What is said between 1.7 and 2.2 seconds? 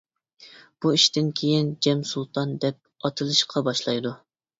جەم